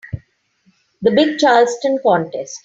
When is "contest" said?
2.01-2.59